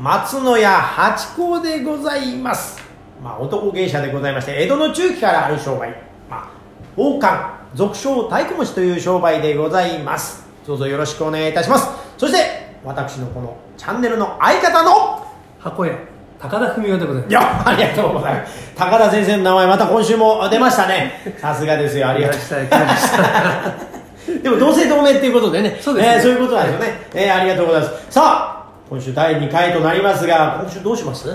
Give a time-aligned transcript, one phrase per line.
[0.00, 2.80] 松野屋八甲でございます。
[3.22, 5.90] まあ、男芸者でございまして、江戸の中期からある商売。
[6.30, 6.48] まあ、
[6.96, 10.46] 王冠、俗称太鼓持ちという商売でございます。
[10.66, 11.86] どうぞよろしくお願いいたします。
[12.16, 15.26] そして、私のこのチャンネルの相方の、
[15.58, 15.92] 箱屋
[16.38, 18.74] 高田文夫でございますいや、ありがとうございます。
[18.74, 21.20] 高田先生の名前、また今週も出ましたね。
[21.36, 22.40] さすがですよ、ありがとう。
[22.40, 25.76] いらっしゃい来ました でも同姓同名っていうことでね。
[25.78, 27.02] そうですねえーそういうことなんですよね。
[27.12, 28.06] えーありがとうございます。
[28.08, 28.59] さあ、
[28.90, 31.28] 今週第2回となりますが、今週どうします？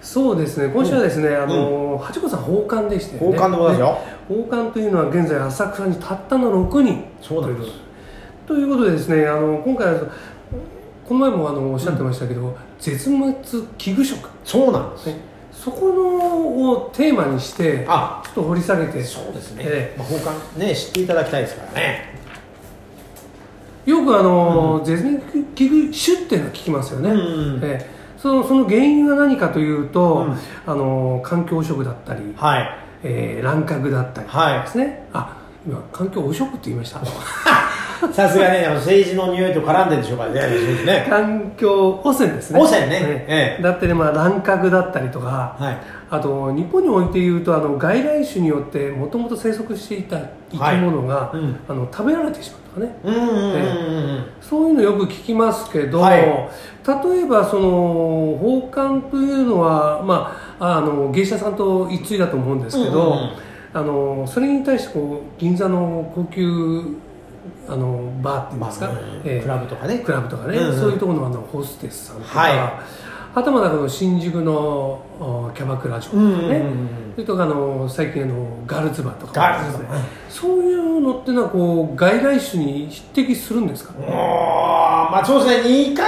[0.00, 0.72] そうですね。
[0.72, 3.36] 今週はですね、あの八子さん奉還でしたよね。
[3.36, 3.92] 奉還でございますよ。
[3.92, 7.04] ね奉還というのは現在浅草にたったの6人。
[7.20, 7.72] そうなんです。
[8.46, 10.00] ということでですねあの今回は
[11.06, 13.34] この前もあのおっしゃってましたけど、絶滅
[13.76, 15.06] 危惧種そうなんです。
[15.08, 15.16] ね。
[15.52, 18.22] そこのをテーマにしてあ。
[18.24, 19.04] ちょっと掘り下げて。
[19.04, 19.64] そうですね。
[19.66, 19.94] え。
[19.98, 22.23] まあ、奉還ね、知っていただきたいですからね。
[23.86, 25.20] えよくあの、絶滅
[25.54, 27.60] 危惧種っていうのは聞きますよね、うん。
[27.62, 27.90] ええ。
[28.18, 30.36] そのその原因は何かというと、うん。
[30.66, 32.68] あの環境汚職だったり、はい。
[33.02, 35.36] えー乱獲だったりはいですね、あ
[35.66, 37.00] 今環境汚職って言いました？
[38.12, 40.40] さすがね、あの政治の匂いと絡んでるでしょうからね。
[40.84, 41.06] ね。
[41.10, 42.60] 環境汚染ですね。
[42.60, 43.24] 汚染ね。
[43.28, 43.62] ええ。
[43.62, 45.76] だったり、まあ、乱獲だったりとか、はい。
[46.10, 50.18] あと日本において言うとあの外来種によってもともと生息していた
[50.52, 51.38] 生き物が、はい。
[51.38, 51.56] うん。
[51.68, 54.24] あの食べられてしまうとかね。
[54.40, 56.20] そういうのよく聞きますけど、はい。
[56.22, 63.30] 例えばその奉還というのは、まあ、あの芸者さんと一対だと思うんですけど、
[63.72, 66.96] あのそれに対してこう銀座の高級
[67.68, 69.40] あのバーっていうんですか、まあええ。
[69.42, 69.98] クラブとかね。
[69.98, 70.80] クラブとかね、うんうん。
[70.80, 72.58] そういうところのあのホステスさんとか、はい。
[72.58, 74.52] はたまの新宿の
[75.18, 76.52] おキャバクラ嬢とかね、うんうん
[77.18, 79.98] うんとかあの最近あのガールズバーとかね。
[80.28, 83.92] そういうのってのはこう外来種に匹敵するんですか？
[83.94, 86.04] ね、まあそうですね、似通っ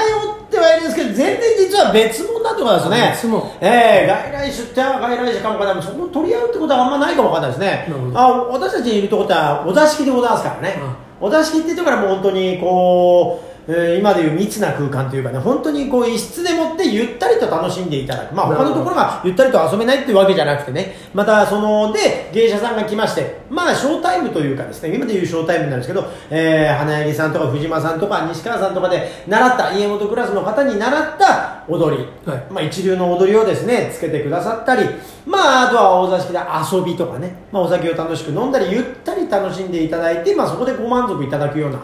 [0.50, 3.10] てはいるんですけど、全然実は別物だってことですね。
[3.12, 3.56] 別物。
[3.60, 7.88] ええ外来種って外来種かもかでもそこを取り合うってことはあんまないかもわかんないですね。
[8.14, 10.76] あ私たちにいるとこってはお座敷でございますからね。
[10.80, 11.05] あ。
[11.20, 18.34] お座敷って言ってからもう本当にこう、えー今でいう密な空間というかね、本当にこう一室でもってゆったりと楽しんでいただく。
[18.34, 32.44] まあ他のところがゆったりと遊べないっていうわけじゃなくてね、またその、で、芸者さんが来まして、まあショータイムというかですね、今でいうショータイムなんですけど、えー花柳さんとか藤間さんとか西川さんとかで習った、家元クラスの方に習った踊り、はい。
[32.50, 34.84] まあ一流の踊りをですね、つけてくださったり、
[35.26, 36.38] まああとは大座敷で
[36.78, 41.80] 遊びとかね、まあお酒を楽しく飲んだり、ゆったり楽しんでいただいて、まあそこでご満足いただくような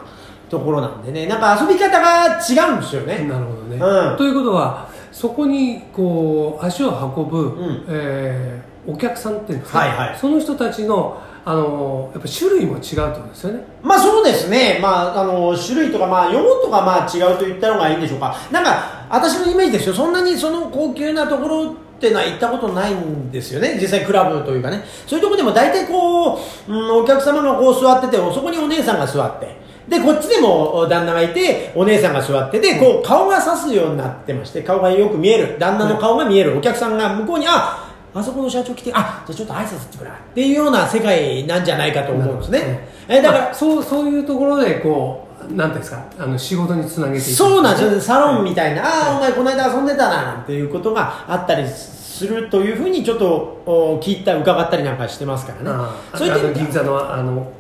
[0.52, 3.26] ところなんでね、なんか遊び方が違うんですよね。
[3.28, 4.16] なるほどね、うん。
[4.16, 7.84] ということはそこにこう足を運ぶ、ん。
[7.88, 10.18] えーお客さんっていうんですか、はいはい。
[10.18, 13.64] その人たちのあのやっぱ種類も違うってことですよね。
[13.82, 29.61] まあそうですね、まあ、あの種類とか、まあ、用途がまあ違うと言ったのがいいんでしょうか、なんか私のイメージですよ、そんなにその高級なところってのは行ったことないんですよね、実際クラブというかね、そういうところでも大体こう、うん、お客様がこう座ってて、そこにお姉さんが座って。
[29.88, 35.56] で、こっちでも旦那がいて、お姉さんが座ってて、こう、顔が刺すようになってまして、顔がよく見える。
[35.58, 36.56] 旦那の顔が見える。
[36.56, 40.10] お客さんが向こうに、あ、あそこの社長来て、あ、じゃあちょっと挨拶ってくれ。
[40.10, 42.88] っていうような世界なんじゃないかと思うんですね。
[43.08, 55.86] え、だからまあ、そうそういうところでこうなんていうんですかあの仕事につなげていくそうなんですよ、サロンみたいな、ああ、お前この間遊んでたな、なんていうことがあったりするというふうにちょっとお聞いた、伺ったりなんかしてますからね。
[56.14, 57.50] そういった銀座のあの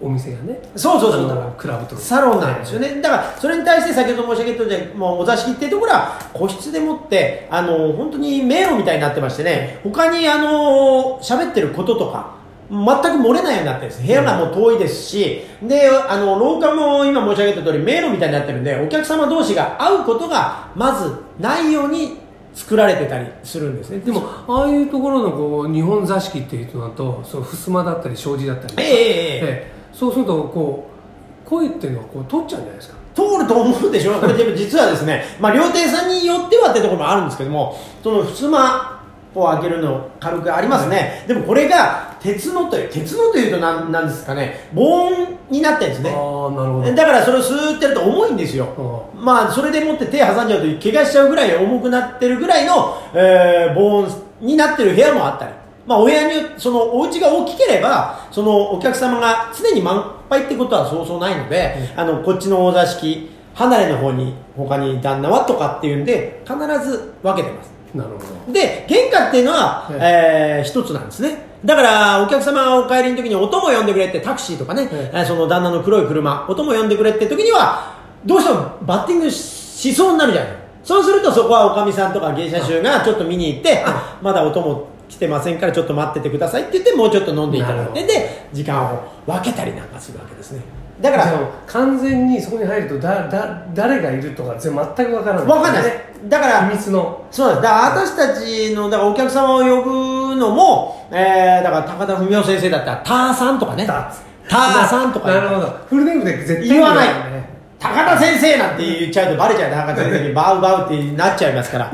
[0.00, 1.54] お店がねそうそうそう。
[1.56, 2.00] クラブとか。
[2.00, 3.00] サロンなんですよね。
[3.00, 12.34] だから、それに対して先ほど申し上げたもうお座敷っていうところは、個室でもって、あの、本当に迷路みたいになってましてね、他にあの、喋ってることとか、
[12.70, 14.02] 全く漏れないようになってるんです。
[14.02, 22.24] 部屋がもう遠いですし、で、あの、廊下も今申し上げた通り、迷路みたいになってるんで、お客様同士が会うことが、まずないように
[22.54, 23.98] 作られてたりするんですね。
[23.98, 28.82] でもああいうところのこう日本座敷っていうのだとその襖だったり障子だったりとか。
[28.82, 28.96] ええええ。
[28.96, 30.90] ええそうするとこ
[31.46, 32.96] う声っていうのはこう通っちゃうんじゃないですか。
[33.14, 34.18] 通ると思うでしょ？
[34.18, 38.94] これでも実はですね、まあ、料亭さんによってはってところもあるんですけどもその襖
[39.36, 44.68] を開けるの軽くありますね、でもこれが鉄のという鉄のというとなんなんですかね？
[44.74, 46.10] 防音になってるんですね。
[46.10, 46.94] ああなるほど。
[46.94, 55.52] だからそれをスーってやると重いんですよ、まあそれでもって手挟んじゃうと怪我しちゃうぐらい重くなってるぐらいの、えー防音になってる部屋もあったり
[55.86, 66.56] まあ、お部屋にそのお家が大きければそのお客様が常に満杯ってことはそうそうないので、あのこっちのお座敷離れの方に他に旦那はとかっていうんで必
[66.88, 67.72] ず分けてます。
[67.94, 68.52] なるほど。
[68.52, 71.54] で原価っていうのは、えー一つなんですね。
[71.64, 75.16] だからお客様がお帰りの時にお供呼んでくれってタクシーとかね、ええ。
[75.18, 77.94] ーその旦那の黒い車お供呼んでくれって時には
[78.24, 80.52] どうしてもバッティングししそうになるじゃない。
[80.82, 90.62] そうするとそこはおかみさんとか芸者衆がちょっと見に行って、あまだお供来てませんからちょっと待っててくださいって言ってもうちょっと飲んでいただいてで時間を分けたりなんかするわけですね。
[91.00, 95.46] だから完全にそこに入るとだだ誰がいるとか全全くわからない。
[95.46, 95.82] 分かんない。
[95.82, 97.26] ですだから秘密の。
[97.30, 97.62] そうなんです。
[97.62, 103.86] だから私たちのだからお客様を呼ぶのも、えー、だから高田文夫先生だったらターさんとかね。
[103.86, 104.12] タ
[104.48, 105.66] ターさんとかなるほど。
[105.88, 107.08] フルネームで絶対言わない。
[107.78, 109.70] 高田先生なんて言っちゃうとバレちゃう。
[109.70, 111.92] 高田先生にバウバウってなっちゃいますから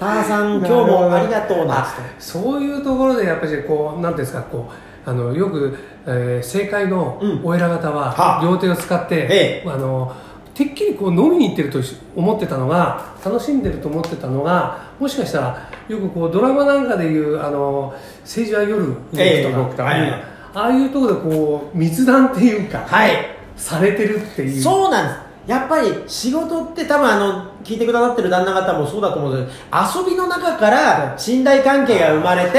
[0.00, 1.86] ターさん今日もありがとうな。
[2.18, 4.70] そういうところでやっぱりこうなんていうんですかこ
[5.06, 5.76] うあのよく、
[6.06, 7.40] えー正解のうん。
[7.44, 8.40] お偉方はは。
[8.42, 10.16] 両手を使って、えあの
[10.54, 11.80] てっきりこう飲みに行ってると
[12.16, 19.52] 思ってたのが楽しんでると思ってたのがもしかしたらよくこうドラマなんかでいうあの政治は夜動くとか、ええ。
[19.52, 20.10] 動くとかはい。
[20.54, 23.12] ああいうところでこう密談っていうか、はい。
[23.56, 24.62] されてるっていう。
[24.62, 32.58] そうなんですやっぱり仕事って多分あの聞いてくださってる旦那方もそうだと思うんですけど遊びの中から信頼関係が生まれて、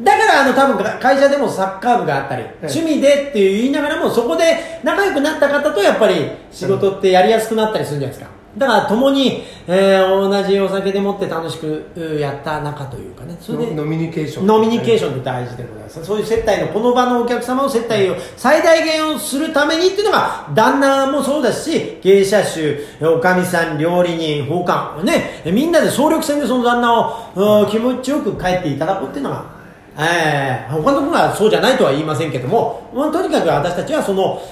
[0.00, 13.36] だからあの多分会社でもサッカー部があったり、い趣味でっていう言いながらもそこで仲良くなった方とやっぱり仕事ってやりやすくなったりするんじゃないですかだから共に、えー同じお酒でもって楽しくうやった仲というかね。
[13.40, 16.04] それでノミニケーションノミニケーションって大事でございます。
[16.04, 27.00] そういう接待のこの場のお客様の接待を最大限をするためにっていうのが旦那もそうだし芸者衆おかみさん料理人奉還ねみんなで総力戦でその旦那
[27.34, 29.54] をうん気持ちよく帰っていただくっていうのが
[29.96, 34.42] えー、他のところはそうじゃないとは言いませんけども、まあ、とにかく私たちはその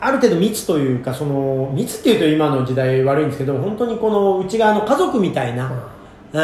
[0.00, 5.90] ある程度密というかその密っていうと今の時代悪いんですけど本当にこの内側の家族みたいな、
[6.32, 6.38] う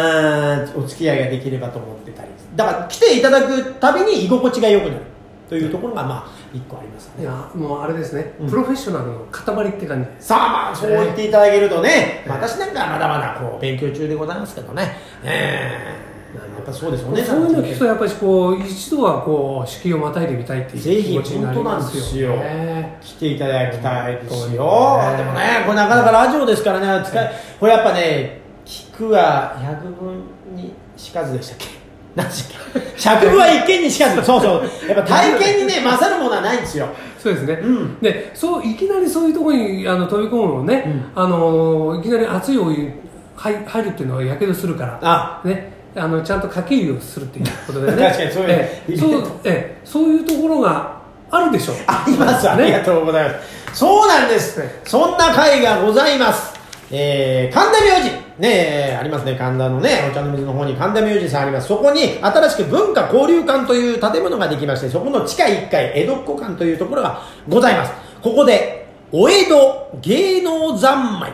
[0.81, 5.03] ん、お付き合いができればと思ってたりだから来ていただくたびに居心地が良くなる
[5.49, 7.25] というところがまあ一個ありますかね。
[7.25, 8.49] いやもうあれですね、うん。
[8.49, 12.31] プロフェッショナルの塊って感じさあまあそう言っていただけるとね、ええ。
[12.31, 14.97] 私なんかはまだまだこう勉強中でございますけどね。
[15.23, 22.99] ええやっぱそうですよねそういうの聞くとやっぱりこう一度はこう敷居をまたいでみたいっていう気持ちになりますよね。
[23.01, 25.17] 来ていただきたいですよ、ね。
[25.17, 30.23] でもねこれなかなかラジオですからね使いこれやっぱね聞くは100分
[30.57, 31.67] にしかずでしたっけ？
[32.15, 33.01] 何でしたっけ？
[33.01, 34.25] 尺分は一見にしかず。
[34.25, 34.89] そうそう。
[34.89, 36.89] やっぱ体験にね 勝るものはないんですよ。
[37.19, 38.01] そうですね、うん。
[38.01, 42.93] でそういきなりそういうところにあの飛び込むのね、あのいきなり熱いお湯
[43.37, 44.99] 入るっていうのはやけどするから。
[45.03, 45.41] あ。
[45.45, 50.95] ねあのちゃんとかけ湯をするっていうことでね 確かにそういうええそうええそういうところが
[51.31, 53.79] あるでしょう あります、ありがとうございます。
[53.79, 54.61] そうなんです。
[54.61, 56.55] はいそんな会がございます。
[56.91, 58.25] えー、神田明神。
[58.39, 61.69] ねえ、ありますね、神田のね、お茶の水の方に神田明神さんあります。
[61.69, 67.93] そこに新しく文化交流館という建物ができまして、そこの地下1階、江戸っ子館というところがございます。
[68.23, 71.33] ここで、お江戸芸能三昧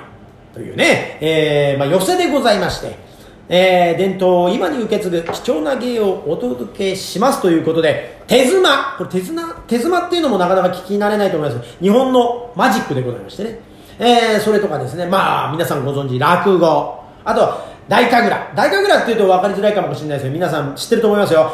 [0.53, 3.10] というね、えー、まあ、寄せでございまして、
[3.53, 11.77] えー、伝統を今に受け継ぐ貴重な芸をお届けしますということで、手妻、これ手妻、手妻っていうのもなかなか聞き慣れないと思います。
[11.83, 13.59] 日本のマジックでございましてね、
[13.99, 18.55] えー、それとかですね、まあ皆さんご存知、落語、あと、大神楽。
[18.55, 21.51] 大神楽っていうと分かりづらいかもしれないですよ、皆さん知ってると思いますよ。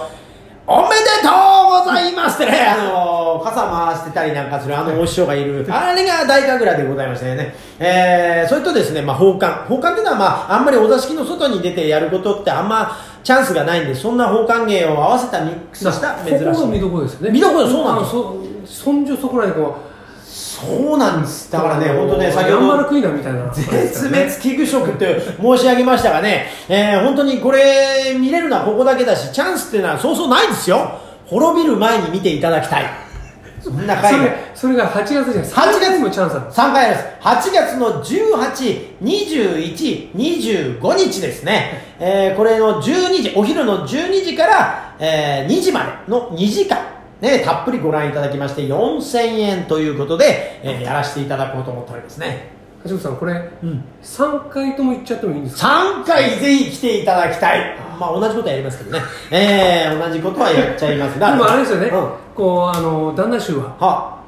[0.69, 9.65] おめでとうございますってね、 あの傘回してたりなんかするあのお師匠がいる、あれが大神楽でございましてね、えー、それとですね、まあ、奉還。
[9.69, 16.45] 奉還っていうのは、まあ、あんまりお座敷の外に出てやることってあんまチャンスがないんで、そんな奉還芸を合わせたミックスした珍しい。
[16.45, 17.31] ここが見どころですよね。
[17.31, 18.23] 見どころそうなんですあの
[18.67, 19.77] そそんじょそこらにこ
[20.37, 21.51] そうなんです。
[21.51, 30.91] だからね、本当ね、先ほど、クイナみたいな絶滅危惧種って申し上げましたがね、 えー、本当にこれ見れるのはここだけだし、チャンスっていうのはそうそうないですよ。
[31.25, 32.85] 滅びる前に見ていただきたい。
[33.63, 34.19] そんな回が。
[34.19, 37.49] それそれが8月じゃない8月にもチャンスある3回あります。
[37.49, 41.97] 8月の18、21、25日ですね。
[41.99, 46.96] えーこれの12時、お昼の12時から、えー2時までの2時間。
[47.21, 52.51] ね、たっぷりご覧いただきまして4000円ということで、えーやらせていただこうと思っておりますね。
[52.85, 55.69] 橋本さんこれ、ん3回とも言っちゃってもいいんですか
[56.03, 57.77] ？3回ぜひ来ていただきたい。
[57.99, 59.01] まあ同じことはやりますけどね。
[59.31, 61.31] えー同じことはやっちゃいますが。
[61.33, 64.19] でもあれですよね、うんこうあの旦那衆はは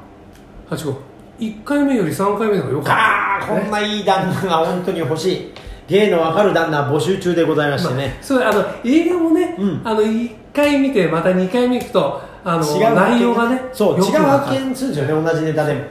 [0.71, 0.97] 8号
[1.39, 5.53] 1回目より3回目の方が良かあーこんないい旦那が本当に欲しい。
[5.87, 8.17] 芸のわかる旦那募集中でございましてね。
[8.21, 15.81] そうあの映画もね、うんあの1回見てまた2回目行くとあの違う内容がねそう違う発見するんですよね同じネタでも。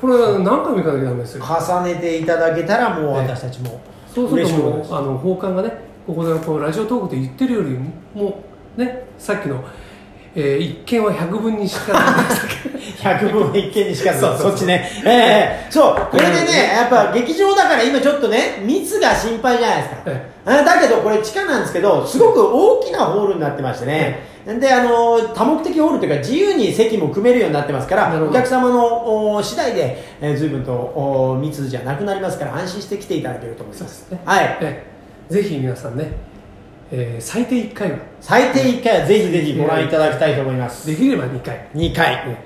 [0.00, 1.44] これ何回も行かなきゃダメですよ。
[1.44, 3.80] 重ねていただけたらもう私たちも
[4.14, 5.72] そうするともうあの奉還がね
[6.06, 7.78] ここでこうラジオトークで言ってるより
[8.14, 8.44] も
[8.76, 9.64] ねさっきの、
[10.34, 12.24] えー一見は100分にしかない
[13.04, 14.88] 百聞は一見にしかずそっちね。
[15.04, 34.06] ええそうこれでねやっぱ劇場だから今ちょっとね密が心配じゃないですか、えあだけどこれ地下なんですけどすごく大きなホールになってましてね、であの多目的ホールというか自由に席も組めるようになってますからお客様のお次第で、えー、随分とお密じゃなくなりますから安心して来ていただけると思います。
[34.06, 34.20] すね。
[34.24, 34.58] はい。
[34.60, 34.84] え
[35.30, 35.32] え。
[35.32, 36.12] ぜひ皆さんね、
[36.90, 37.98] えー最低1回は。
[38.20, 40.86] 最低1回はぜひぜひご覧いただきたいと思います。
[40.86, 42.36] できれば2回、2回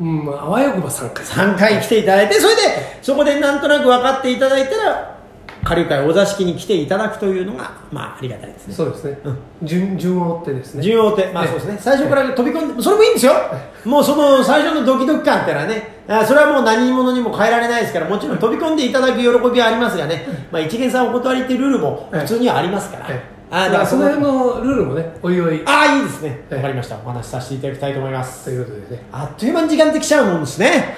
[0.00, 1.24] うんまあ、あわよくば3回。
[1.24, 2.62] 3回来ていただいてそれで
[3.02, 5.16] そこでなんとなく分かっていただいたら
[5.64, 8.74] 下流会お座敷に来ていただくというのがまあありがたいですね。
[8.74, 9.18] そうですね、
[9.62, 10.82] 順順を追ってですね。
[10.82, 11.50] 順を追ってまあええ。
[11.50, 11.78] そうですね。
[11.80, 13.32] 最初から飛び込んでそれもいいんですよ。
[13.84, 23.08] もうその最初のドキドキ感ってのはねあそれはもう何者にも変えられないですからもちろん飛び込んでいただく喜びはありますがね、まあ、一元さんお断りっていうルールも普通にはありますから、
[23.50, 25.62] ええあだからその辺ののルールもねおいおい。
[25.66, 26.40] ああいいですね。
[26.50, 26.56] ええ。
[26.56, 28.44] わかりましたお話しさせていただきたいと思います。
[28.44, 29.02] ということでね。
[29.12, 30.96] あっという間に時間ってきちゃうもんですね。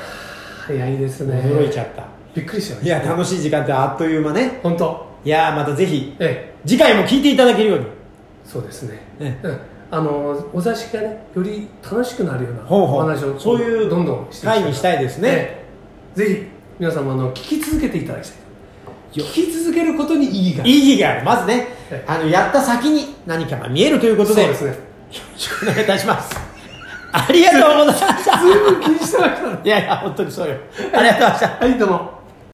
[0.67, 1.43] 早いですね。
[1.45, 2.05] 驚いちゃった。
[2.35, 4.61] びっくりしましたいや楽しい時間ってあっという間ね。
[4.63, 5.07] 本当。
[5.25, 6.59] いやまたぜひええ。
[6.67, 7.87] 次回も聞いていただけるように。
[8.45, 12.97] そうですね、えうん、あのお座敷がねより楽しくなるようなほうほう。
[12.97, 15.29] お話をそういうどんどんして会にしたいですね。
[15.29, 15.67] え
[16.17, 16.19] え。
[16.19, 16.47] ぜひ
[16.79, 18.39] 皆様あの聞き続けていただきたい。
[19.13, 20.71] 聞き続けることに意義がある。
[20.71, 21.25] 意義がある。
[21.25, 24.75] まずねええ あのやった先に何かが見えるということでそうですねよ
[25.33, 26.37] ろしくお願いいたします。
[27.11, 28.39] ありがとうございました。
[28.39, 30.57] ずいぶん気にしてましたねいやいや、本当にそうよ。
[30.93, 31.65] ありがとうございました。
[31.65, 32.18] はいどうも